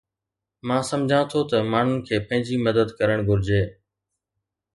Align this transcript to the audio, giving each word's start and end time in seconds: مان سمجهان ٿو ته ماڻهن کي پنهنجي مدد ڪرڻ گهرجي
مان 0.67 0.81
سمجهان 0.89 1.23
ٿو 1.31 1.39
ته 1.49 1.57
ماڻهن 1.71 1.97
کي 2.07 2.15
پنهنجي 2.27 2.55
مدد 2.65 2.87
ڪرڻ 2.99 3.19
گهرجي 3.29 3.61